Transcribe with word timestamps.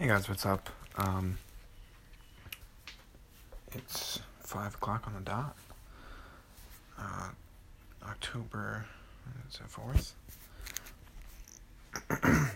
Hey 0.00 0.06
guys, 0.06 0.28
what's 0.28 0.46
up? 0.46 0.70
Um, 0.96 1.38
it's 3.72 4.20
five 4.38 4.76
o'clock 4.76 5.08
on 5.08 5.14
the 5.14 5.20
dot. 5.22 5.56
Uh, 6.96 7.30
October, 8.08 8.86
is 9.48 9.56
it 9.56 9.66
fourth? 9.66 10.14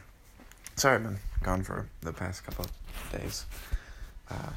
Sorry, 0.77 0.95
I've 0.95 1.03
been 1.03 1.19
gone 1.43 1.65
for 1.65 1.89
the 2.03 2.13
past 2.13 2.45
couple 2.45 2.67
of 2.67 3.21
days. 3.21 3.45
Uh, 4.31 4.51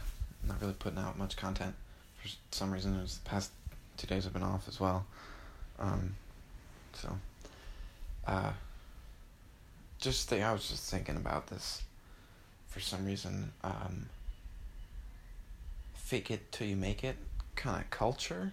not 0.48 0.62
really 0.62 0.74
putting 0.74 1.00
out 1.00 1.18
much 1.18 1.38
content 1.38 1.74
for 2.22 2.30
some 2.52 2.70
reason. 2.70 3.00
It 3.00 3.02
was 3.02 3.18
the 3.18 3.28
past 3.28 3.50
two 3.98 4.06
days 4.06 4.28
I've 4.28 4.34
been 4.34 4.44
off 4.44 4.68
as 4.68 4.80
well. 4.80 5.08
Um, 5.80 6.14
so, 6.94 7.18
uh, 8.28 8.52
just 9.98 10.32
I 10.32 10.54
was 10.54 10.70
just 10.70 10.92
thinking 10.92 11.16
about 11.16 11.48
this 11.48 11.82
for 12.76 12.82
some 12.82 13.06
reason. 13.06 13.54
Um, 13.64 14.10
fake 15.94 16.30
it 16.30 16.52
till 16.52 16.68
you 16.68 16.76
make 16.76 17.06
it 17.06 17.16
kind 17.56 17.82
of 17.82 17.90
culture. 17.90 18.52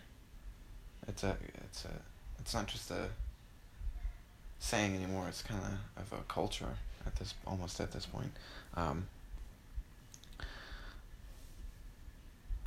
It's 1.09 1.25
a, 1.25 1.37
it's 1.57 1.85
a, 1.85 1.91
it's 2.39 2.55
not 2.55 2.69
just 2.69 2.89
a 2.93 3.09
saying 4.61 4.95
anymore. 4.95 5.27
It's 5.29 5.43
kind 5.43 5.61
of 5.65 5.73
of 6.05 6.21
a 6.21 6.23
culture 6.29 6.77
at 7.05 7.17
this 7.17 7.35
almost 7.45 7.81
at 7.81 7.91
this 7.91 8.07
point. 8.07 8.31
Um, 8.77 9.09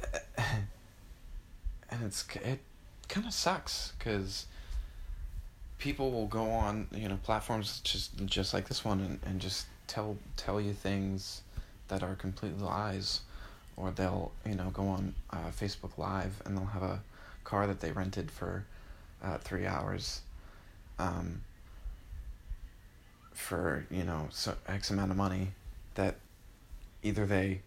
and 0.38 2.04
it's 2.04 2.26
it 2.44 2.60
kind 3.08 3.26
of 3.26 3.34
sucks 3.34 3.94
because 3.98 4.46
people 5.78 6.12
will 6.12 6.28
go 6.28 6.52
on 6.52 6.88
you 6.92 7.08
know 7.08 7.18
platforms 7.24 7.80
just 7.86 8.12
just 8.26 8.54
like 8.54 8.68
this 8.68 8.84
one 8.84 9.00
and, 9.00 9.20
and 9.26 9.40
just 9.40 9.68
tell 9.88 10.18
tell 10.36 10.60
you 10.60 10.74
things 10.74 11.42
that 11.88 12.04
are 12.04 12.16
complete 12.16 12.58
lies 12.60 13.22
or 13.78 13.92
they'll 13.92 14.32
you 14.46 14.56
know 14.56 14.70
go 14.72 14.88
on 14.88 15.14
uh, 15.32 15.50
Facebook 15.50 15.98
Live 15.98 16.42
and 16.46 16.58
they'll 16.58 16.66
have 16.66 16.84
a 16.84 17.02
car 17.44 17.68
that 17.68 17.80
they 17.80 17.92
rented 17.92 18.32
for 18.32 18.66
uh, 19.24 19.38
three 19.38 19.66
hours 19.66 20.22
um, 21.00 21.42
for 23.34 23.86
you 23.90 24.04
know 24.04 24.28
so 24.32 24.56
X 24.68 24.90
amount 24.90 25.12
of 25.12 25.18
money 25.18 25.50
that 25.96 26.16
either 27.04 27.26
they 27.26 27.62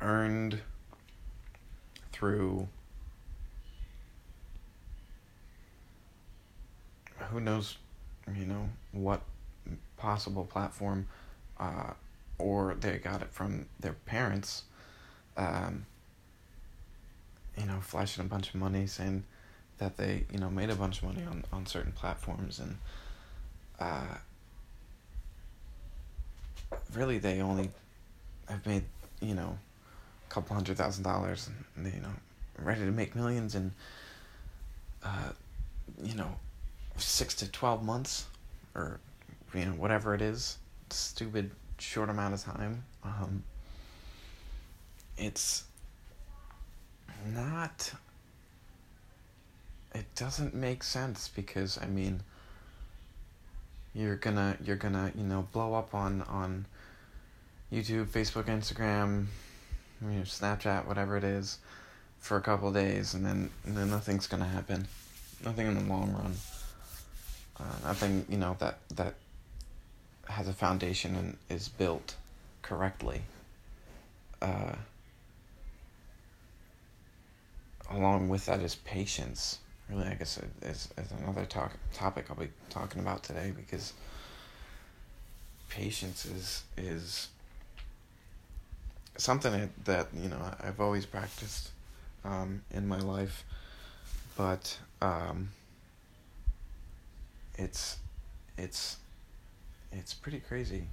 earned 0.00 0.60
through 2.12 2.68
who 7.30 7.40
knows 7.40 7.76
you 8.36 8.44
know 8.44 8.68
what 8.90 9.22
possible 9.96 10.44
platform 10.44 11.06
uh, 11.58 11.92
or 12.42 12.74
they 12.80 12.98
got 12.98 13.22
it 13.22 13.32
from 13.32 13.66
their 13.80 13.92
parents 13.92 14.64
um, 15.36 15.86
you 17.56 17.64
know 17.66 17.78
flashing 17.80 18.24
a 18.24 18.28
bunch 18.28 18.48
of 18.48 18.56
money 18.56 18.86
saying 18.86 19.22
that 19.78 19.96
they 19.96 20.24
you 20.32 20.38
know 20.38 20.50
made 20.50 20.70
a 20.70 20.74
bunch 20.74 20.98
of 20.98 21.04
money 21.04 21.24
on, 21.26 21.44
on 21.52 21.64
certain 21.66 21.92
platforms 21.92 22.58
and 22.58 22.76
uh, 23.80 24.16
really 26.94 27.18
they 27.18 27.40
only 27.40 27.70
have 28.48 28.64
made 28.66 28.84
you 29.20 29.34
know 29.34 29.56
a 30.28 30.32
couple 30.32 30.54
hundred 30.54 30.76
thousand 30.76 31.04
dollars 31.04 31.48
and 31.76 31.86
they, 31.86 31.90
you 31.90 32.02
know 32.02 32.12
ready 32.58 32.80
to 32.80 32.90
make 32.90 33.14
millions 33.14 33.54
in 33.54 33.72
uh, 35.04 35.30
you 36.02 36.14
know 36.14 36.36
six 36.96 37.34
to 37.34 37.50
twelve 37.50 37.82
months 37.84 38.26
or 38.74 39.00
you 39.54 39.64
know 39.64 39.72
whatever 39.72 40.14
it 40.14 40.22
is. 40.22 40.58
Stupid 40.90 41.50
short 41.82 42.08
amount 42.08 42.34
of 42.34 42.42
time. 42.42 42.84
Um, 43.04 43.44
it's 45.16 45.64
not 47.34 47.92
it 49.94 50.06
doesn't 50.16 50.54
make 50.54 50.82
sense 50.82 51.30
because 51.36 51.78
i 51.80 51.86
mean 51.86 52.20
you're 53.94 54.16
gonna 54.16 54.56
you're 54.64 54.74
gonna 54.74 55.12
you 55.14 55.22
know 55.22 55.46
blow 55.52 55.74
up 55.74 55.94
on 55.94 56.22
on 56.22 56.64
youtube 57.70 58.06
facebook 58.06 58.46
instagram 58.46 59.26
you 60.02 60.08
know, 60.18 60.22
snapchat 60.22 60.86
whatever 60.86 61.16
it 61.16 61.24
is 61.24 61.58
for 62.22 62.36
a 62.36 62.40
couple 62.40 62.72
days 62.72 63.14
and 63.14 63.26
then 63.26 63.50
and 63.66 63.76
then 63.76 63.90
nothing's 63.90 64.26
gonna 64.26 64.46
happen. 64.46 64.86
Nothing 65.44 65.66
in 65.66 65.74
the 65.74 65.92
long 65.92 66.12
run. 66.12 66.34
Uh, 67.58 67.88
nothing 67.88 68.24
you 68.28 68.38
know 68.38 68.56
that 68.60 68.78
that 68.94 69.14
has 70.28 70.48
a 70.48 70.52
foundation 70.52 71.14
and 71.16 71.36
is 71.48 71.68
built 71.68 72.16
correctly 72.62 73.22
uh, 74.40 74.74
along 77.90 78.28
with 78.28 78.46
that 78.46 78.60
is 78.60 78.74
patience. 78.76 79.58
Really 79.88 80.06
i 80.06 80.14
guess 80.14 80.38
is, 80.62 80.88
is 80.96 81.10
another 81.20 81.44
talk, 81.44 81.72
topic 81.92 82.26
i'll 82.30 82.36
be 82.36 82.48
talking 82.70 83.00
about 83.00 83.22
today 83.22 83.52
because 83.54 83.92
patience 85.68 86.24
is 86.24 86.62
is 86.76 87.28
something 89.18 89.70
that, 89.84 90.08
you 90.14 90.28
know 90.28 90.40
i've 90.62 90.80
always 90.80 91.04
practiced 91.04 91.70
um, 92.24 92.62
in 92.70 92.86
my 92.86 92.98
life 92.98 93.44
but 94.36 94.78
um, 95.02 95.50
it's 97.58 97.98
it's 98.56 98.96
it's 99.92 100.14
pretty 100.14 100.40
crazy 100.40 100.88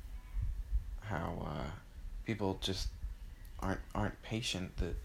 how 1.02 1.46
uh, 1.46 1.70
people 2.26 2.58
just 2.62 2.90
aren't 3.60 3.80
aren't 3.94 4.22
patient 4.22 4.76
that 4.78 4.96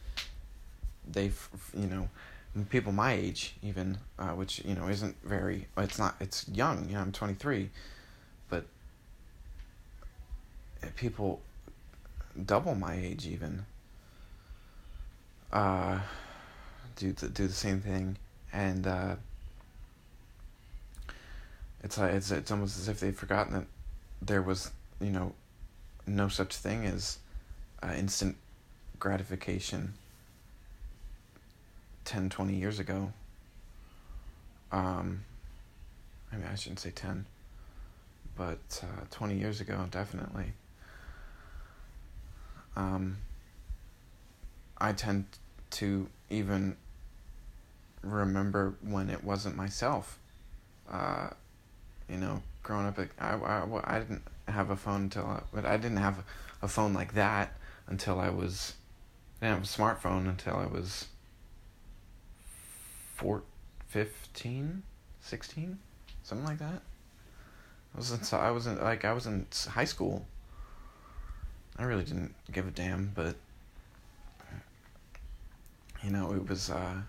they've 1.11 1.49
you 1.77 1.87
know 1.87 2.09
people 2.71 2.93
my 2.93 3.13
age 3.13 3.57
even 3.63 3.99
uh, 4.19 4.29
which 4.29 4.65
you 4.65 4.75
know 4.75 4.89
isn't 4.89 5.17
very 5.25 5.67
it's 5.77 5.99
not 5.99 6.15
it's 6.21 6.49
young 6.49 6.89
you 6.89 6.95
know 6.95 7.01
I'm 7.01 7.13
23 7.13 7.71
but 8.49 8.65
people 10.97 11.41
double 12.47 12.75
my 12.75 12.95
age 12.95 13.27
even 13.27 13.67
uh, 15.55 16.01
do 16.97 17.13
the, 17.13 17.29
do 17.29 17.47
the 17.47 17.53
same 17.53 17.81
thing. 17.81 18.17
And 18.53 18.87
uh, 18.87 19.17
it's 21.83 21.97
like 21.97 22.13
it's 22.13 22.31
it's 22.31 22.51
almost 22.51 22.79
as 22.79 22.89
if 22.89 23.01
they've 23.01 23.17
forgotten 23.17 23.55
that 23.55 23.67
there 24.23 24.43
was 24.43 24.71
you 25.01 25.11
know 25.11 25.33
no 26.07 26.29
such 26.29 26.55
thing 26.57 26.85
as 26.87 27.19
uh, 27.83 27.93
instant 27.97 28.37
gratification 28.99 29.95
10 32.05 32.29
20 32.31 32.55
years 32.55 32.79
ago. 32.79 33.13
Um 34.73 35.25
i 36.33 36.37
mean 36.37 36.47
i 36.51 36.55
shouldn't 36.57 36.81
say 36.81 36.91
10 36.91 37.27
but 38.37 38.83
uh, 38.83 39.05
20 39.11 39.37
years 39.39 39.61
ago 39.61 39.87
definitely. 39.91 40.53
Um 42.77 43.19
i 44.79 44.93
tend 44.93 45.27
to 45.71 46.09
even 46.31 46.77
remember 48.03 48.75
when 48.83 49.09
it 49.09 49.23
wasn't 49.25 49.57
myself 49.57 50.19
uh 50.91 51.31
you 52.09 52.17
know 52.19 52.43
growing 52.65 52.87
up, 52.87 52.99
I, 53.21 53.35
I, 53.35 53.81
I 53.85 53.99
didn't 54.01 54.23
have 54.49 54.71
a 54.71 54.77
phone 54.77 55.03
until, 55.03 55.27
I, 55.27 55.43
but 55.53 55.65
I 55.65 55.77
didn't 55.77 55.99
have 55.99 56.25
a 56.63 56.67
phone 56.67 56.93
like 56.93 57.15
that 57.15 57.53
until 57.87 58.19
I 58.19 58.31
was, 58.31 58.75
I 59.41 59.47
didn't 59.47 59.59
have 59.59 59.65
a 59.65 59.83
smartphone 59.83 60.29
until 60.29 60.57
I 60.57 60.67
was 60.67 61.07
four, 63.15 63.43
15, 63.89 64.83
16, 65.21 65.79
something 66.25 66.47
like 66.47 66.59
that. 66.59 66.81
I 67.95 67.99
was 67.99 68.11
in, 68.11 68.39
I 68.39 68.51
was 68.51 68.67
in, 68.67 68.81
like, 68.81 69.05
I 69.05 69.13
was 69.13 69.27
in 69.27 69.47
high 69.69 69.85
school. 69.85 70.27
I 71.79 71.85
really 71.85 72.05
didn't 72.05 72.35
give 72.51 72.67
a 72.67 72.71
damn, 72.71 73.13
but, 73.15 73.37
you 76.03 76.11
know, 76.11 76.33
it 76.33 76.49
was, 76.49 76.71
uh, 76.71 77.03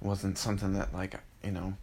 wasn't 0.00 0.38
something 0.38 0.72
that, 0.74 0.94
like, 0.94 1.20
you 1.44 1.50
know, 1.50 1.74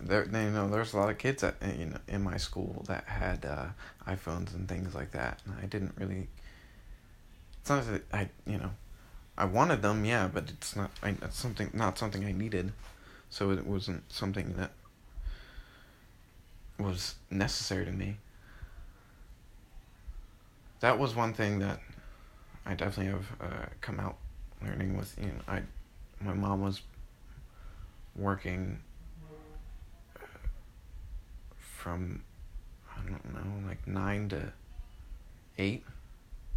there 0.00 0.24
you 0.24 0.50
know 0.50 0.68
there's 0.68 0.92
a 0.92 0.96
lot 0.96 1.10
of 1.10 1.18
kids 1.18 1.44
at 1.44 1.54
you 1.78 1.86
know 1.86 1.98
in 2.08 2.22
my 2.22 2.36
school 2.36 2.84
that 2.88 3.04
had 3.04 3.44
uh, 3.44 3.66
iPhones 4.06 4.54
and 4.54 4.68
things 4.68 4.94
like 4.94 5.12
that 5.12 5.40
and 5.44 5.54
I 5.62 5.66
didn't 5.66 5.92
really 5.96 6.28
it's 7.60 7.70
not 7.70 7.86
that 7.86 8.02
I 8.12 8.28
you 8.46 8.58
know 8.58 8.70
I 9.36 9.44
wanted 9.44 9.82
them 9.82 10.04
yeah 10.04 10.28
but 10.32 10.50
it's 10.50 10.74
not 10.74 10.90
I, 11.02 11.10
it's 11.22 11.38
something 11.38 11.70
not 11.72 11.98
something 11.98 12.24
I 12.24 12.32
needed. 12.32 12.72
So 13.30 13.50
it 13.50 13.66
wasn't 13.66 14.10
something 14.10 14.54
that 14.54 14.70
was 16.78 17.16
necessary 17.30 17.84
to 17.84 17.92
me. 17.92 18.16
That 20.80 20.98
was 20.98 21.14
one 21.14 21.34
thing 21.34 21.58
that 21.58 21.80
I 22.64 22.74
definitely 22.74 23.12
have 23.12 23.26
uh, 23.40 23.66
come 23.80 24.00
out 24.00 24.16
learning 24.64 24.96
with 24.96 25.14
you 25.20 25.26
know 25.26 25.40
I 25.46 25.62
my 26.20 26.34
mom 26.34 26.62
was 26.62 26.82
working 28.16 28.80
from 31.78 32.22
I 32.90 33.08
don't 33.08 33.32
know, 33.32 33.68
like 33.68 33.86
nine 33.86 34.28
to 34.30 34.52
eight, 35.58 35.84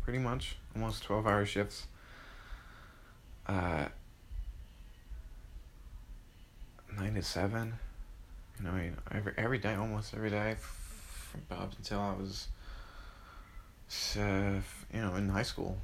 pretty 0.03 0.17
much, 0.17 0.55
almost 0.75 1.03
12 1.03 1.27
hour 1.27 1.45
shifts. 1.45 1.85
Uh, 3.47 3.85
nine 6.97 7.13
to 7.13 7.21
seven. 7.21 7.73
You 8.57 8.65
know, 8.65 8.91
every 9.11 9.33
every 9.37 9.57
day, 9.59 9.75
almost 9.75 10.13
every 10.15 10.31
day, 10.31 10.55
from 10.59 11.41
up 11.51 11.73
until 11.77 11.99
I 11.99 12.13
was, 12.13 12.47
uh, 14.17 14.59
you 14.93 15.01
know, 15.01 15.15
in 15.15 15.29
high 15.29 15.43
school, 15.43 15.77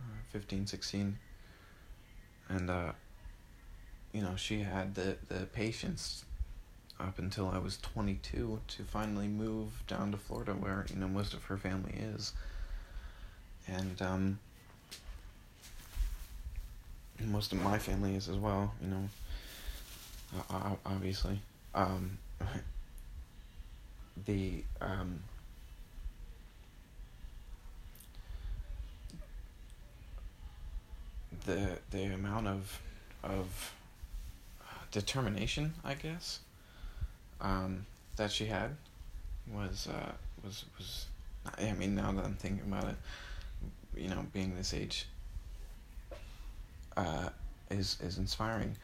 uh, 0.00 0.22
15, 0.30 0.66
16. 0.66 1.18
and 2.48 2.70
uh, 2.70 2.92
you 4.12 4.22
know, 4.22 4.36
she 4.36 4.60
had 4.60 4.94
the 4.94 5.16
the 5.28 5.46
patience 5.46 6.24
up 7.04 7.18
until 7.18 7.48
I 7.48 7.58
was 7.58 7.76
twenty 7.76 8.14
two 8.22 8.60
to 8.68 8.82
finally 8.84 9.28
move 9.28 9.82
down 9.86 10.10
to 10.12 10.16
Florida, 10.18 10.52
where 10.52 10.86
you 10.92 10.96
know 11.00 11.08
most 11.08 11.34
of 11.34 11.44
her 11.44 11.56
family 11.56 11.94
is, 11.98 12.32
and 13.68 14.00
um, 14.02 14.38
most 17.26 17.52
of 17.52 17.60
my 17.62 17.78
family 17.78 18.14
is 18.14 18.28
as 18.28 18.36
well. 18.36 18.74
You 18.82 18.88
know, 18.88 19.08
uh, 20.50 20.74
obviously. 20.84 21.40
Um, 21.74 22.18
the 24.26 24.62
um, 24.80 25.20
the 31.46 31.78
the 31.90 32.04
amount 32.04 32.46
of 32.46 32.80
of 33.22 33.72
determination, 34.90 35.74
I 35.84 35.94
guess, 35.94 36.40
um, 37.44 37.86
that 38.16 38.32
she 38.32 38.46
had 38.46 38.76
was 39.52 39.86
uh, 39.86 40.12
was 40.42 40.64
was. 40.76 41.06
I 41.58 41.72
mean, 41.72 41.94
now 41.94 42.10
that 42.10 42.24
I'm 42.24 42.34
thinking 42.34 42.66
about 42.66 42.88
it, 42.88 42.96
you 43.94 44.08
know, 44.08 44.26
being 44.32 44.56
this 44.56 44.72
age, 44.74 45.06
uh, 46.96 47.28
is 47.70 47.98
is 48.02 48.18
inspiring 48.18 48.76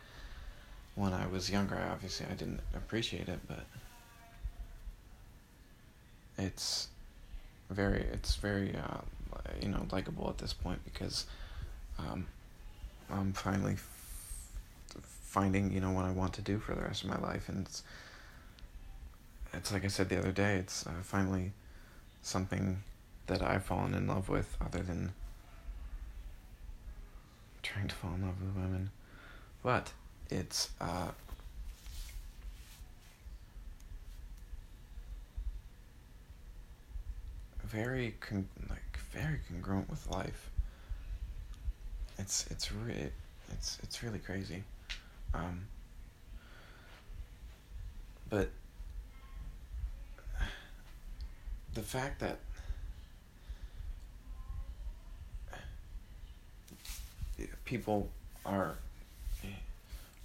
when 0.94 1.14
I 1.14 1.26
was 1.26 1.50
younger, 1.50 1.80
obviously 1.90 2.26
I 2.30 2.34
didn't 2.34 2.60
appreciate 2.74 3.28
it, 3.28 3.38
but 3.48 3.64
it's 6.36 6.88
very 7.70 8.02
it's 8.12 8.36
very 8.36 8.76
uh, 8.76 9.00
you 9.62 9.68
know 9.68 9.86
likable 9.90 10.28
at 10.28 10.38
this 10.38 10.52
point 10.52 10.80
because 10.84 11.26
um, 11.98 12.26
I'm 13.10 13.32
finally 13.32 13.74
f- 13.74 14.48
finding 15.02 15.72
you 15.72 15.80
know 15.80 15.92
what 15.92 16.04
I 16.04 16.10
want 16.10 16.34
to 16.34 16.42
do 16.42 16.58
for 16.58 16.74
the 16.74 16.82
rest 16.82 17.04
of 17.04 17.10
my 17.10 17.18
life, 17.18 17.48
and 17.48 17.66
it's 17.66 17.82
it's 19.52 19.72
like 19.72 19.84
I 19.84 19.88
said 19.88 20.08
the 20.08 20.18
other 20.18 20.32
day, 20.32 20.56
it's 20.56 20.86
uh, 20.86 20.90
finally 21.02 21.52
something 22.22 22.82
that 23.26 23.42
I've 23.42 23.64
fallen 23.64 23.94
in 23.94 24.06
love 24.06 24.28
with, 24.28 24.56
other 24.64 24.82
than 24.82 25.12
trying 27.62 27.88
to 27.88 27.94
fall 27.94 28.14
in 28.14 28.22
love 28.22 28.40
with 28.40 28.54
women, 28.54 28.90
but 29.62 29.92
it's 30.30 30.70
uh, 30.80 31.10
very 37.64 38.14
con- 38.20 38.48
like 38.68 38.98
very 39.12 39.40
congruent 39.48 39.88
with 39.88 40.08
life. 40.10 40.50
It's 42.18 42.46
it's 42.50 42.72
re- 42.72 43.10
it's 43.52 43.78
it's 43.82 44.02
really 44.02 44.18
crazy, 44.18 44.62
um, 45.34 45.62
but 48.28 48.50
the 51.74 51.82
fact 51.82 52.20
that 52.20 52.38
people 57.64 58.08
are 58.44 58.74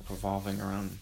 revolving 0.10 0.60
around 0.60 0.98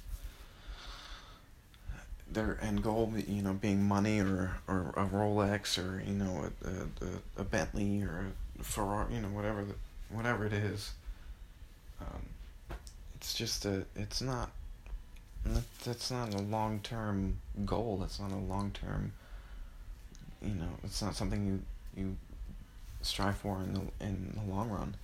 their 2.30 2.58
end 2.62 2.84
goal, 2.84 3.14
you 3.28 3.42
know, 3.42 3.54
being 3.54 3.84
money 3.84 4.20
or, 4.20 4.58
or 4.68 4.94
a 4.98 5.06
Rolex 5.06 5.78
or 5.78 6.02
you 6.06 6.14
know 6.14 6.50
a, 6.66 7.06
a, 7.06 7.42
a 7.42 7.44
Bentley 7.44 8.02
or 8.04 8.26
a 8.60 8.64
Ferrari, 8.64 9.14
you 9.16 9.22
know, 9.22 9.30
whatever 9.30 9.64
the, 9.64 9.76
whatever 10.10 10.46
it 10.46 10.54
is. 10.54 10.94
Um, 12.02 12.22
it's 13.16 13.34
just 13.34 13.66
a. 13.66 13.86
It's 13.96 14.22
not. 14.22 14.52
That's 15.86 16.10
not 16.10 16.34
a 16.34 16.42
long 16.42 16.80
term 16.82 17.38
goal. 17.66 17.98
That's 18.02 18.20
not 18.20 18.32
a 18.32 18.36
long 18.36 18.72
term. 18.72 19.14
You 20.44 20.56
know, 20.56 20.70
it's 20.84 21.02
not 21.02 21.16
something 21.16 21.46
you 21.46 21.62
you 21.96 22.18
strive 23.02 23.38
for 23.38 23.62
in 23.62 23.74
the 23.74 23.82
in 24.06 24.34
the 24.36 24.54
long 24.54 24.70
run. 24.70 24.96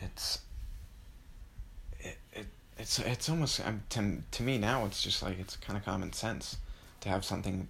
It's. 0.00 0.40
It 2.00 2.18
it 2.32 2.46
it's 2.78 2.98
it's 2.98 3.28
almost 3.28 3.60
um, 3.66 3.82
to 3.90 4.18
to 4.32 4.42
me 4.42 4.58
now 4.58 4.84
it's 4.86 5.02
just 5.02 5.22
like 5.22 5.38
it's 5.38 5.56
kind 5.56 5.76
of 5.76 5.84
common 5.84 6.12
sense 6.12 6.56
to 7.00 7.08
have 7.08 7.24
something 7.24 7.68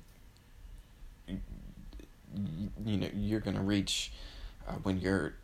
you, 1.27 1.39
you 2.85 2.97
know 2.97 3.09
you're 3.15 3.41
gonna 3.41 3.63
reach 3.63 4.13
uh, 4.69 4.73
when 4.83 5.01
you're 5.01 5.35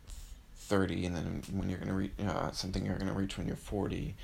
30 0.57 1.05
and 1.05 1.15
then 1.15 1.43
when 1.51 1.69
you're 1.69 1.79
gonna 1.79 1.93
reach 1.93 2.11
uh, 2.25 2.51
something 2.51 2.85
you're 2.85 2.97
gonna 2.97 3.13
reach 3.13 3.37
when 3.37 3.47
you're 3.47 3.55
40 3.55 4.15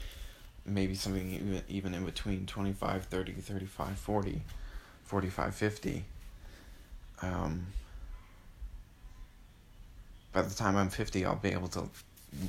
maybe 0.65 0.95
something 0.95 1.31
even, 1.31 1.61
even 1.67 1.93
in 1.93 2.05
between 2.05 2.45
25 2.45 3.05
30 3.05 3.33
35 3.33 3.97
40 3.99 4.41
45 5.03 5.55
50 5.55 6.05
um, 7.21 7.65
by 10.33 10.41
the 10.41 10.53
time 10.53 10.75
i'm 10.75 10.89
50 10.89 11.25
i'll 11.25 11.35
be 11.35 11.49
able 11.49 11.67
to 11.69 11.89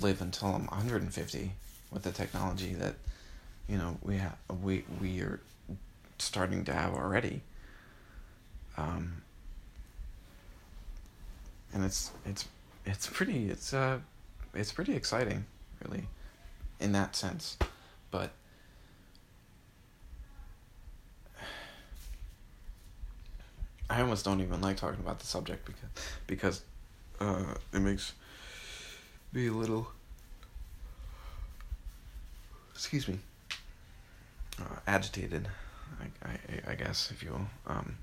live 0.01 0.21
until 0.21 0.49
i'm 0.49 0.67
150 0.67 1.53
with 1.93 2.03
the 2.03 2.13
technology 2.13 2.75
that 2.75 2.95
you 3.69 3.79
know 3.79 3.97
we 4.03 4.17
have 4.17 4.37
we 4.63 4.85
we 5.01 5.21
are 5.21 5.41
starting 6.19 6.65
to 6.65 6.73
have 6.73 6.95
already. 6.95 7.43
Um, 8.77 9.23
and 11.73 11.85
it's 11.85 12.11
it's 12.25 12.47
it's 12.85 13.07
pretty 13.07 13.51
it's 13.51 13.73
uh 13.73 13.99
it's 14.55 14.73
pretty 14.73 14.95
exciting 14.95 15.45
really 15.85 16.05
in 16.81 16.93
that 16.93 17.17
sense. 17.17 17.57
But 18.11 18.31
I 23.89 24.01
almost 24.01 24.25
don't 24.25 24.41
even 24.41 24.61
like 24.61 24.77
talking 24.77 25.01
about 25.01 25.21
the 25.21 25.27
subject 25.27 25.65
because 25.65 25.89
because 26.27 26.63
uh, 27.21 27.55
it 27.73 27.81
makes 27.81 28.13
me 29.33 29.47
a 29.47 29.53
little 29.53 29.89
excuse 32.77 33.09
me, 33.09 33.19
uh, 34.61 34.77
agitated, 34.87 35.49
I, 36.01 36.29
I, 36.29 36.73
I, 36.73 36.75
guess, 36.75 37.11
if 37.11 37.23
you 37.23 37.31
will. 37.31 37.47
Um, 37.67 37.97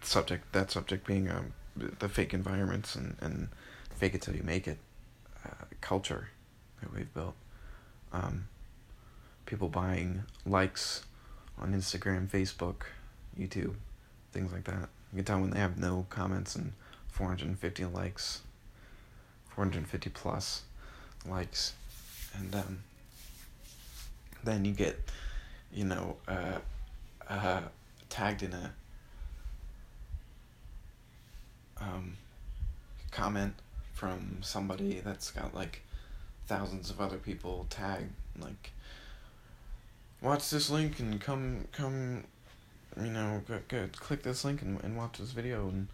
subject 0.00 0.50
that 0.52 0.70
subject 0.70 1.06
being 1.06 1.30
um, 1.30 1.52
the 1.76 2.08
fake 2.08 2.32
environments 2.32 2.94
and, 2.94 3.16
and 3.20 3.48
fake 3.94 4.14
it 4.14 4.22
till 4.22 4.34
you 4.34 4.42
make 4.42 4.66
it 4.66 4.78
uh, 5.44 5.64
culture 5.82 6.28
that 6.80 6.92
we've 6.94 7.12
built. 7.12 7.34
Um, 8.12 8.48
people 9.44 9.68
buying 9.68 10.24
likes 10.46 11.04
on 11.58 11.74
Instagram, 11.74 12.26
Facebook, 12.28 12.84
YouTube, 13.38 13.74
things 14.34 14.52
like 14.52 14.64
that. 14.64 14.88
You 15.12 15.18
can 15.18 15.24
tell 15.24 15.40
when 15.40 15.50
they 15.50 15.60
have 15.60 15.78
no 15.78 16.06
comments 16.10 16.56
and 16.56 16.72
450 17.08 17.84
likes, 17.86 18.42
450 19.54 20.10
plus 20.10 20.62
likes, 21.26 21.74
and 22.34 22.52
um, 22.54 22.82
then 24.42 24.64
you 24.64 24.72
get, 24.72 24.98
you 25.72 25.84
know, 25.84 26.16
uh, 26.26 26.58
uh, 27.28 27.60
tagged 28.10 28.42
in 28.42 28.52
a 28.52 28.72
um, 31.80 32.16
comment 33.12 33.54
from 33.92 34.38
somebody 34.40 35.00
that's 35.04 35.30
got 35.30 35.54
like 35.54 35.82
thousands 36.48 36.90
of 36.90 37.00
other 37.00 37.18
people 37.18 37.66
tagged, 37.70 38.12
like, 38.40 38.72
watch 40.20 40.50
this 40.50 40.70
link 40.70 40.98
and 40.98 41.20
come, 41.20 41.68
come, 41.70 42.24
you 43.00 43.10
know, 43.10 43.42
go, 43.48 43.58
go, 43.68 43.88
click 43.92 44.22
this 44.22 44.44
link 44.44 44.62
and, 44.62 44.82
and 44.84 44.96
watch 44.96 45.18
this 45.18 45.32
video 45.32 45.68
and, 45.68 45.88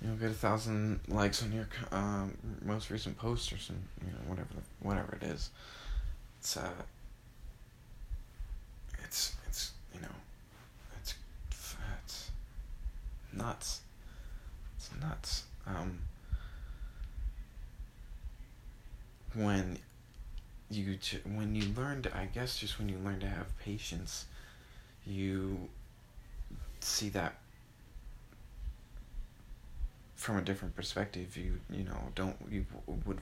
you 0.00 0.08
know, 0.08 0.14
get 0.16 0.30
a 0.30 0.34
thousand 0.34 1.00
likes 1.08 1.42
on 1.42 1.52
your 1.52 1.68
um, 1.92 2.36
most 2.64 2.90
recent 2.90 3.16
post 3.18 3.52
or 3.52 3.58
some, 3.58 3.76
you 4.04 4.12
know, 4.12 4.18
whatever, 4.28 4.48
whatever 4.80 5.18
it 5.20 5.24
is. 5.24 5.50
It's, 6.40 6.56
uh, 6.56 6.68
it's 9.04 9.34
it's 9.46 9.72
you 9.94 10.00
know 10.00 10.08
it's 11.00 11.14
it's 11.50 12.30
nuts. 13.32 13.80
It's 14.76 14.90
nuts. 15.00 15.44
Um 15.66 16.00
when 19.34 19.78
you 20.70 20.98
when 21.24 21.54
you 21.54 21.64
learned, 21.76 22.08
i 22.14 22.24
guess 22.26 22.58
just 22.58 22.78
when 22.78 22.88
you 22.88 22.98
learn 22.98 23.20
to 23.20 23.26
have 23.26 23.56
patience 23.58 24.26
you 25.06 25.68
see 26.80 27.08
that 27.10 27.36
from 30.16 30.38
a 30.38 30.42
different 30.42 30.74
perspective, 30.74 31.36
you 31.36 31.60
you 31.70 31.84
know 31.84 31.98
don't 32.14 32.36
you 32.50 32.64
would 33.04 33.18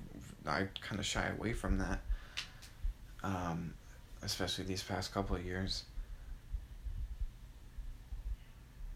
I 0.47 0.69
kind 0.81 0.99
of 0.99 1.07
shy 1.07 1.29
away 1.37 1.53
from 1.53 1.79
that. 1.79 2.01
Um, 3.25 3.75
especially 4.23 4.65
these 4.65 4.83
past 4.83 5.13
couple 5.13 5.37
of 5.37 5.45
years. 5.45 5.85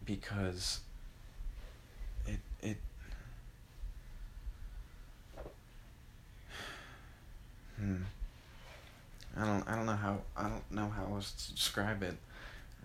Because 0.05 0.81
it 2.27 2.39
it 2.63 2.77
hmm 7.79 7.97
I 9.37 9.45
don't 9.45 9.69
I 9.69 9.75
don't 9.77 9.87
know 9.87 9.97
how 9.97 10.19
I 10.37 10.49
don't 10.49 10.71
know 10.71 10.89
how 10.89 11.07
else 11.15 11.33
to 11.33 11.55
describe 11.55 12.03
it 12.03 12.17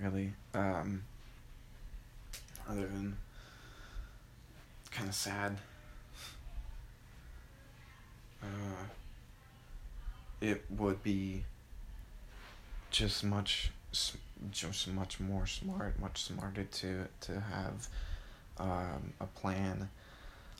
really 0.01 0.34
um 0.53 1.03
other 2.70 2.81
than 2.81 3.17
kind 4.91 5.10
of 5.10 5.15
sad. 5.15 5.58
Uh 8.43 8.86
it 10.41 10.63
would 10.72 11.03
be 11.03 11.43
just 12.89 13.24
much 13.24 13.72
just 14.51 14.88
much 14.88 15.20
more 15.20 15.46
smart 15.46 16.00
much 16.00 16.24
smarter 16.24 16.63
to 16.63 17.08
to 17.20 17.39
have 17.39 17.88
um, 18.58 19.13
a 19.20 19.27
plan 19.27 19.89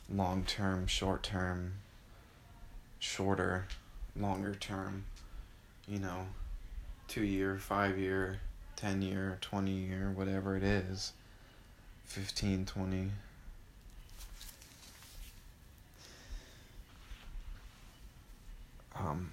long 0.08 0.44
term 0.44 0.86
short 0.86 1.22
term 1.22 1.74
shorter 2.98 3.66
longer 4.14 4.54
term 4.54 5.04
you 5.88 5.98
know 5.98 6.26
two 7.08 7.24
year 7.24 7.58
five 7.58 7.98
year 7.98 8.38
ten 8.76 9.02
year 9.02 9.38
twenty 9.40 9.72
year 9.72 10.10
whatever 10.14 10.56
it 10.56 10.62
is. 10.62 11.12
15 12.06 12.66
20 12.66 13.10
um 18.96 19.30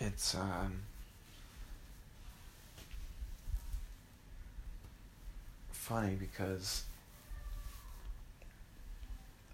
it's 0.00 0.34
um 0.34 0.80
funny 5.72 6.14
because 6.14 6.82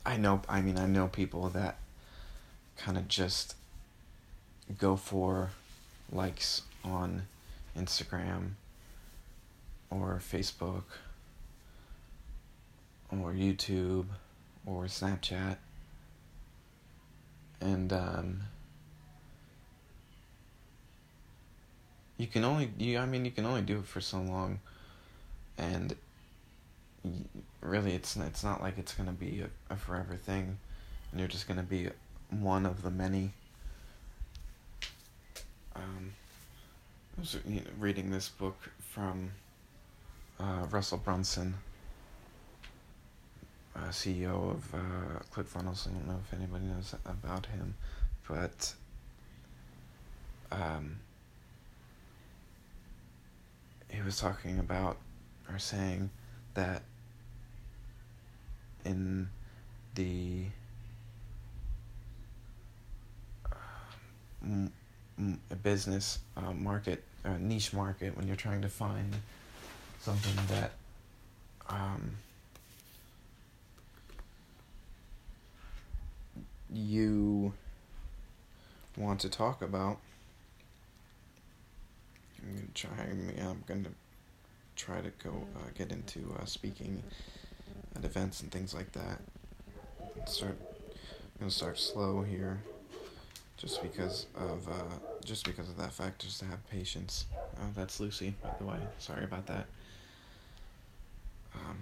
I 0.06 0.16
know 0.16 0.40
I 0.48 0.60
mean 0.60 0.78
I 0.78 0.86
know 0.86 1.08
people 1.08 1.48
that 1.48 1.78
kind 2.76 2.96
of 2.96 3.08
just 3.08 3.56
go 4.78 4.94
for 4.94 5.50
likes 6.12 6.62
on 6.84 7.22
Instagram 7.76 8.50
or 9.90 10.20
Facebook 10.22 10.84
or 13.10 13.32
YouTube 13.32 14.06
or 14.64 14.84
Snapchat. 14.84 15.56
And 17.60 17.92
um 17.92 18.42
you 22.16 22.28
can 22.28 22.44
only 22.44 22.70
you 22.78 22.98
I 22.98 23.06
mean 23.06 23.24
you 23.24 23.32
can 23.32 23.44
only 23.44 23.62
do 23.62 23.78
it 23.78 23.86
for 23.86 24.00
so 24.00 24.18
long. 24.18 24.60
And 25.58 25.96
really 27.60 27.92
it's 27.94 28.16
it's 28.16 28.44
not 28.44 28.62
like 28.62 28.78
it's 28.78 28.94
going 28.94 29.08
to 29.08 29.14
be 29.14 29.42
a, 29.42 29.74
a 29.74 29.76
forever 29.76 30.14
thing 30.16 30.58
and 31.10 31.20
you're 31.20 31.28
just 31.28 31.46
going 31.48 31.58
to 31.58 31.62
be 31.62 31.88
one 32.30 32.66
of 32.66 32.82
the 32.82 32.90
many 32.90 33.32
um, 35.74 36.12
I 37.16 37.20
was 37.20 37.38
you 37.46 37.56
know, 37.56 37.66
reading 37.78 38.10
this 38.10 38.28
book 38.28 38.56
from 38.78 39.30
uh, 40.40 40.66
Russell 40.70 40.98
Brunson, 40.98 41.54
uh, 43.74 43.88
CEO 43.88 44.50
of 44.50 44.74
uh, 44.74 45.20
ClickFunnels. 45.34 45.86
I 45.86 45.92
don't 45.92 46.06
know 46.08 46.20
if 46.26 46.34
anybody 46.34 46.64
knows 46.64 46.94
about 47.04 47.46
him, 47.46 47.74
but 48.28 48.74
um, 50.52 50.98
he 53.88 54.02
was 54.02 54.18
talking 54.18 54.58
about 54.58 54.96
or 55.50 55.58
saying 55.58 56.10
that 56.54 56.82
in 58.86 59.28
the 59.94 60.44
uh, 64.44 65.54
business 65.62 66.20
uh, 66.36 66.52
market, 66.52 67.02
uh, 67.24 67.36
niche 67.38 67.72
market, 67.72 68.16
when 68.16 68.26
you're 68.26 68.36
trying 68.36 68.62
to 68.62 68.68
find 68.68 69.14
something 70.00 70.36
that 70.48 70.72
um, 71.68 72.16
you 76.72 77.52
want 78.96 79.20
to 79.20 79.28
talk 79.28 79.62
about. 79.62 79.98
I'm 82.42 82.54
gonna 82.54 82.66
try. 82.74 82.90
I'm 83.40 83.64
gonna 83.66 83.88
try 84.76 85.00
to 85.00 85.10
go 85.22 85.30
uh, 85.56 85.70
get 85.76 85.90
into 85.90 86.34
uh, 86.40 86.44
speaking 86.44 87.02
at 87.96 88.04
events 88.04 88.40
and 88.40 88.50
things 88.50 88.74
like 88.74 88.92
that. 88.92 89.20
Start. 90.26 90.56
I'm 90.60 91.40
gonna 91.40 91.50
start 91.50 91.78
slow 91.78 92.22
here, 92.22 92.62
just 93.56 93.82
because 93.82 94.26
of 94.34 94.68
uh, 94.68 94.96
just 95.24 95.44
because 95.44 95.68
of 95.68 95.76
that 95.78 95.92
fact. 95.92 96.22
Just 96.22 96.40
to 96.40 96.46
have 96.46 96.66
patience. 96.70 97.26
Oh, 97.58 97.70
that's 97.74 98.00
Lucy, 98.00 98.34
by 98.42 98.50
the 98.58 98.64
way. 98.64 98.78
Sorry 98.98 99.24
about 99.24 99.46
that. 99.46 99.66
Um, 101.54 101.78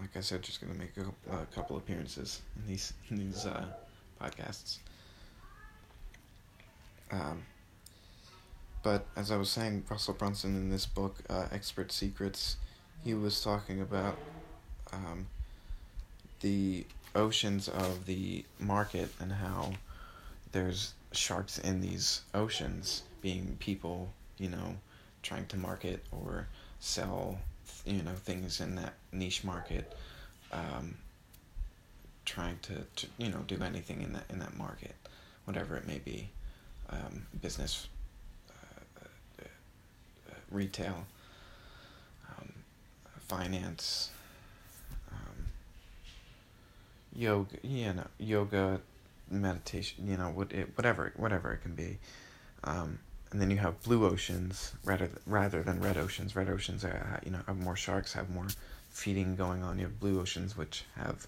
like 0.00 0.16
I 0.16 0.20
said, 0.20 0.42
just 0.42 0.60
gonna 0.60 0.74
make 0.74 0.92
a, 0.96 1.34
a 1.34 1.46
couple 1.46 1.76
appearances 1.76 2.42
in 2.56 2.66
these 2.68 2.92
in 3.10 3.18
these 3.18 3.46
uh, 3.46 3.66
podcasts. 4.20 4.78
Um, 7.10 7.42
but 8.82 9.06
as 9.16 9.30
I 9.30 9.36
was 9.36 9.50
saying, 9.50 9.84
Russell 9.90 10.14
Brunson 10.14 10.56
in 10.56 10.70
this 10.70 10.86
book, 10.86 11.16
uh, 11.28 11.46
Expert 11.52 11.92
Secrets, 11.92 12.56
he 13.04 13.14
was 13.14 13.40
talking 13.40 13.80
about 13.80 14.16
um, 14.96 15.26
the 16.40 16.84
oceans 17.14 17.68
of 17.68 18.06
the 18.06 18.44
market 18.60 19.10
and 19.20 19.32
how 19.32 19.72
there's 20.52 20.92
sharks 21.12 21.58
in 21.58 21.80
these 21.80 22.22
oceans, 22.34 23.02
being 23.22 23.56
people, 23.58 24.10
you 24.38 24.48
know, 24.48 24.76
trying 25.22 25.46
to 25.46 25.56
market 25.56 26.04
or 26.12 26.46
sell, 26.80 27.38
you 27.84 28.02
know, 28.02 28.12
things 28.12 28.60
in 28.60 28.76
that 28.76 28.94
niche 29.12 29.44
market, 29.44 29.94
um, 30.52 30.94
trying 32.24 32.58
to, 32.60 32.74
to, 32.96 33.06
you 33.18 33.28
know, 33.28 33.40
do 33.46 33.62
anything 33.62 34.02
in 34.02 34.12
that 34.12 34.24
in 34.30 34.38
that 34.38 34.56
market, 34.56 34.94
whatever 35.44 35.76
it 35.76 35.86
may 35.86 35.98
be, 35.98 36.28
um, 36.90 37.26
business, 37.40 37.88
uh, 38.50 39.02
uh, 39.02 39.44
uh 40.30 40.34
retail, 40.50 41.04
um, 42.30 42.52
finance, 43.26 44.10
yoga, 47.16 47.56
you 47.62 47.92
know, 47.92 48.06
yoga, 48.18 48.80
meditation, 49.30 50.06
you 50.06 50.16
know, 50.16 50.30
what 50.30 50.52
it, 50.52 50.76
whatever, 50.76 51.12
whatever 51.16 51.52
it 51.52 51.62
can 51.62 51.74
be. 51.74 51.98
Um, 52.64 52.98
and 53.32 53.40
then 53.40 53.50
you 53.50 53.56
have 53.56 53.82
blue 53.82 54.06
oceans 54.06 54.72
rather 54.84 55.10
rather 55.26 55.62
than 55.62 55.80
red 55.80 55.96
oceans. 55.96 56.36
Red 56.36 56.48
oceans 56.48 56.84
are, 56.84 57.20
you 57.24 57.30
know 57.32 57.40
have 57.46 57.58
more 57.58 57.76
sharks, 57.76 58.12
have 58.12 58.30
more 58.30 58.46
feeding 58.90 59.36
going 59.36 59.62
on. 59.62 59.78
You 59.78 59.86
have 59.86 59.98
blue 60.00 60.20
oceans 60.20 60.56
which 60.56 60.84
have, 60.96 61.26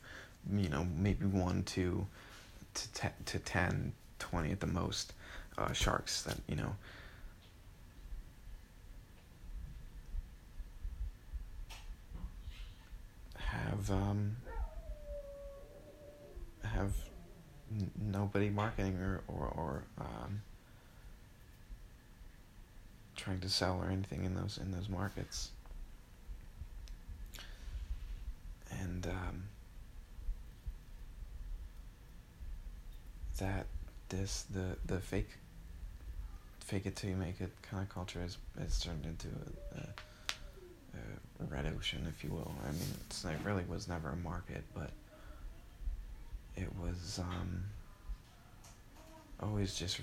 you 0.53 0.69
know, 0.69 0.87
maybe 0.97 1.27
one, 1.27 1.65
two, 1.65 2.07
to 2.75 2.93
ten, 2.93 3.13
to 3.27 3.39
10, 3.39 3.93
20 4.19 4.53
at 4.53 4.61
the 4.61 4.67
most, 4.67 5.13
uh, 5.59 5.73
sharks 5.73 6.23
that 6.23 6.37
you 6.47 6.57
know. 6.57 6.77
Have 13.37 13.91
um, 13.91 14.37
have 16.69 16.93
n- 17.71 17.91
nobody 18.01 18.51
marketing 18.51 18.97
or 18.97 19.23
or, 19.29 19.47
or 19.47 19.85
um, 19.99 20.43
trying 23.17 23.41
to 23.41 23.49
sell 23.49 23.79
or 23.79 23.91
anything 23.91 24.25
in 24.25 24.35
those 24.35 24.59
in 24.59 24.71
those 24.71 24.89
markets. 24.89 25.51
And 28.71 29.07
um, 29.07 29.45
that 33.39 33.67
this 34.09 34.45
the 34.53 34.77
the 34.87 35.01
fake 35.01 35.31
fake 36.61 36.85
it 36.85 36.97
till 36.97 37.09
you 37.09 37.17
make 37.17 37.41
it 37.41 37.51
kind 37.63 37.83
of 37.83 37.89
culture 37.89 38.21
has, 38.21 38.37
has 38.59 38.79
turned 38.79 39.07
into 39.07 39.29
a, 39.75 39.81
a, 40.99 41.45
a 41.45 41.47
red 41.49 41.65
ocean, 41.75 42.07
if 42.15 42.23
you 42.23 42.31
will. 42.31 42.53
I 42.63 42.73
mean, 42.73 42.83
it's, 43.07 43.25
it 43.25 43.39
really 43.43 43.65
was 43.65 43.89
never 43.89 44.11
a 44.11 44.17
market, 44.17 44.63
but 44.75 44.91
it 46.59 46.69
was 46.77 47.21
um, 47.21 47.65
always 49.43 49.75
just 49.75 50.01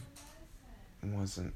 wasn't 1.04 1.54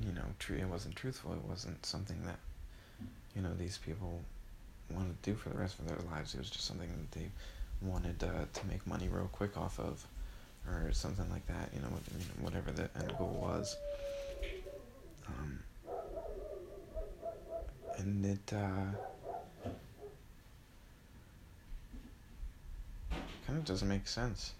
you 0.00 0.12
know 0.12 0.24
true 0.38 0.56
it 0.56 0.66
wasn't 0.66 0.96
truthful 0.96 1.34
it 1.34 1.44
wasn't 1.46 1.84
something 1.84 2.16
that 2.24 2.38
you 3.36 3.42
know 3.42 3.52
these 3.58 3.76
people 3.78 4.20
wanted 4.90 5.22
to 5.22 5.30
do 5.30 5.36
for 5.36 5.48
the 5.48 5.58
rest 5.58 5.78
of 5.78 5.88
their 5.88 5.98
lives. 6.10 6.34
It 6.34 6.38
was 6.38 6.50
just 6.50 6.66
something 6.66 6.88
that 6.88 7.18
they 7.18 7.26
wanted 7.82 8.20
to 8.20 8.46
make 8.68 8.86
money 8.86 9.08
real 9.08 9.28
quick 9.32 9.56
off 9.56 9.78
of 9.78 10.06
or 10.66 10.90
something 10.92 11.28
like 11.30 11.46
that 11.46 11.68
you 11.74 11.80
know, 11.80 11.88
you 12.12 12.18
know 12.18 12.44
whatever 12.44 12.70
the 12.70 12.88
end 12.98 13.12
goal 13.18 13.38
was. 13.40 13.76
Um, 15.28 15.58
and 17.98 18.24
it 18.24 18.52
uh, 18.52 18.96
kind 23.46 23.58
of 23.58 23.64
doesn't 23.64 23.88
make 23.88 24.06
sense 24.06 24.52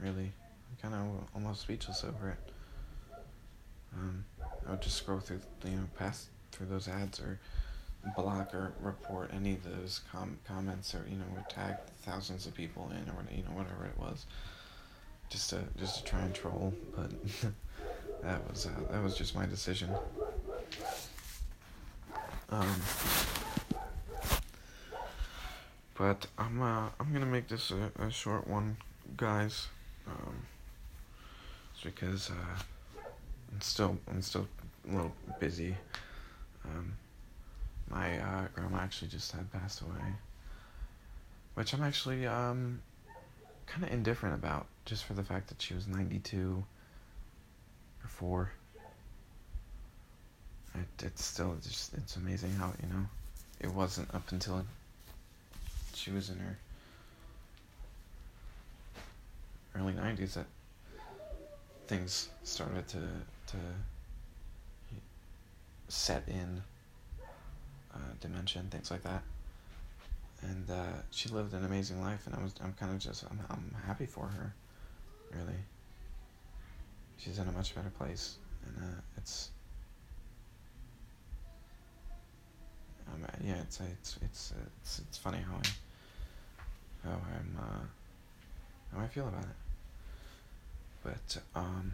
really 0.00 0.32
I'm 0.70 0.90
kind 0.90 0.94
of 0.94 1.28
almost 1.34 1.62
speechless 1.62 2.04
over 2.04 2.30
it 2.30 2.52
um, 3.94 4.24
I 4.66 4.70
would 4.72 4.82
just 4.82 4.96
scroll 4.96 5.20
through, 5.20 5.40
you 5.64 5.70
know, 5.72 5.84
pass 5.98 6.28
through 6.52 6.66
those 6.66 6.88
ads 6.88 7.20
or 7.20 7.38
block 8.16 8.54
or 8.54 8.72
report 8.80 9.30
any 9.34 9.54
of 9.54 9.64
those 9.64 10.00
com- 10.12 10.38
comments 10.46 10.94
or 10.94 11.04
you 11.08 11.16
know, 11.16 11.24
or 11.36 11.44
tag 11.48 11.74
thousands 12.02 12.46
of 12.46 12.54
people 12.54 12.90
in 12.90 13.10
or 13.10 13.24
you 13.34 13.42
know 13.42 13.50
whatever 13.50 13.86
it 13.86 13.98
was, 13.98 14.26
just 15.30 15.50
to 15.50 15.62
just 15.78 15.98
to 15.98 16.04
try 16.04 16.20
and 16.20 16.34
troll. 16.34 16.72
But 16.94 17.10
that 18.22 18.48
was 18.50 18.66
uh, 18.66 18.92
that 18.92 19.02
was 19.02 19.16
just 19.16 19.34
my 19.34 19.46
decision. 19.46 19.90
Um, 22.50 22.74
but 25.98 26.28
I'm 26.38 26.62
uh, 26.62 26.88
I'm 27.00 27.12
gonna 27.12 27.26
make 27.26 27.48
this 27.48 27.72
a, 27.72 28.02
a 28.02 28.10
short 28.10 28.46
one, 28.46 28.76
guys. 29.16 29.66
Um, 30.06 30.46
it's 31.74 31.82
because 31.82 32.30
uh, 32.30 32.62
I'm 33.52 33.60
still 33.60 33.98
I'm 34.08 34.22
still 34.22 34.46
a 34.88 34.94
little 34.94 35.12
busy. 35.40 35.74
Um, 36.64 36.94
my 37.90 38.18
uh, 38.18 38.46
grandma 38.54 38.78
actually 38.78 39.08
just 39.08 39.32
had 39.32 39.50
passed 39.52 39.80
away, 39.80 40.14
which 41.54 41.74
I'm 41.74 41.82
actually 41.82 42.26
um, 42.26 42.80
kind 43.66 43.84
of 43.84 43.92
indifferent 43.92 44.36
about, 44.36 44.66
just 44.84 45.04
for 45.04 45.14
the 45.14 45.24
fact 45.24 45.48
that 45.48 45.60
she 45.60 45.74
was 45.74 45.88
92 45.88 46.62
or 48.04 48.08
four. 48.08 48.52
It, 50.74 51.04
it's 51.06 51.24
still 51.24 51.56
just 51.60 51.94
it's 51.94 52.14
amazing 52.14 52.52
how 52.52 52.72
you 52.80 52.88
know 52.88 53.06
it 53.58 53.74
wasn't 53.74 54.14
up 54.14 54.30
until 54.30 54.64
she 55.98 56.10
was 56.10 56.30
in 56.30 56.38
her 56.38 56.56
early 59.76 59.92
90s 59.92 60.34
that 60.34 60.46
things 61.86 62.28
started 62.44 62.86
to 62.88 63.00
to 63.46 63.56
set 65.88 66.22
in 66.28 66.62
uh, 67.94 67.98
dementia 68.20 68.60
and 68.60 68.70
things 68.70 68.90
like 68.90 69.02
that. 69.02 69.22
And 70.42 70.70
uh, 70.70 71.02
she 71.10 71.28
lived 71.30 71.54
an 71.54 71.64
amazing 71.64 72.00
life, 72.00 72.26
and 72.26 72.34
I 72.34 72.42
was 72.42 72.54
I'm 72.62 72.74
kind 72.74 72.92
of 72.92 72.98
just 72.98 73.24
I'm 73.24 73.40
I'm 73.50 73.74
happy 73.86 74.06
for 74.06 74.26
her, 74.26 74.54
really. 75.32 75.58
She's 77.16 77.38
in 77.38 77.48
a 77.48 77.52
much 77.52 77.74
better 77.74 77.90
place, 77.90 78.36
and 78.64 78.76
uh, 78.84 79.00
it's 79.16 79.50
um, 83.08 83.26
yeah 83.42 83.56
it's 83.62 83.80
it's 83.80 84.16
it's 84.22 84.52
it's 84.82 85.00
it's 85.00 85.18
funny 85.18 85.38
how 85.38 85.56
I 85.56 85.68
how 87.08 87.20
I'm 87.34 87.58
uh, 87.58 88.96
how 88.96 89.04
I 89.04 89.08
feel 89.08 89.28
about 89.28 89.44
it. 89.44 89.48
But 91.02 91.42
um. 91.54 91.92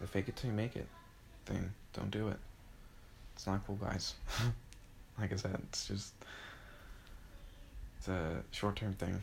the 0.00 0.06
fake 0.06 0.28
it 0.28 0.36
till 0.36 0.50
you 0.50 0.56
make 0.56 0.76
it 0.76 0.86
thing. 1.46 1.72
Don't 1.92 2.10
do 2.10 2.28
it. 2.28 2.36
It's 3.34 3.46
not 3.46 3.66
cool, 3.66 3.76
guys. 3.76 4.14
like 5.20 5.32
I 5.32 5.36
said, 5.36 5.58
it's 5.64 5.86
just 5.86 6.12
it's 7.98 8.08
a 8.08 8.42
short 8.50 8.76
term 8.76 8.94
thing. 8.94 9.22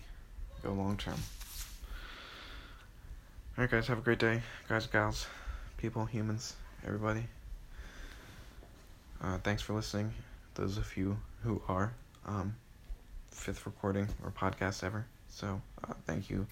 Go 0.64 0.74
long 0.74 0.98
term. 0.98 1.18
Alright 3.58 3.72
guys, 3.72 3.88
have 3.88 4.00
a 4.00 4.02
great 4.02 4.20
day. 4.20 4.42
Guys, 4.68 4.86
gals, 4.88 5.28
people, 5.78 6.06
humans, 6.06 6.56
everybody. 6.86 7.24
Uh, 9.22 9.38
thanks 9.40 9.62
for 9.62 9.74
listening. 9.74 10.14
Those 10.56 10.78
of 10.78 10.96
you 10.98 11.18
who 11.44 11.62
are 11.68 11.94
um, 12.26 12.56
fifth 13.32 13.66
recording 13.66 14.08
or 14.24 14.32
podcast 14.32 14.84
ever. 14.84 15.06
So 15.30 15.62
uh, 15.84 15.94
thank 16.06 16.30
you 16.30 16.48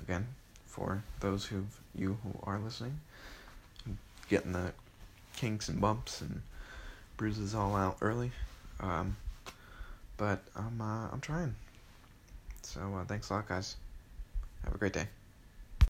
again 0.00 0.26
for 0.66 1.02
those 1.20 1.46
who 1.46 1.66
you 1.94 2.18
who 2.22 2.38
are 2.44 2.58
listening 2.58 3.00
getting 4.32 4.52
the 4.52 4.72
kinks 5.36 5.68
and 5.68 5.78
bumps 5.78 6.22
and 6.22 6.40
bruises 7.18 7.54
all 7.54 7.76
out 7.76 7.98
early. 8.00 8.32
Um, 8.80 9.16
but 10.16 10.42
I'm 10.56 10.80
uh, 10.80 11.08
I'm 11.12 11.20
trying. 11.20 11.54
So 12.62 12.80
uh, 12.80 13.04
thanks 13.04 13.28
a 13.28 13.34
lot, 13.34 13.48
guys. 13.48 13.76
Have 14.64 14.74
a 14.74 14.78
great 14.78 14.94
day. 14.94 15.08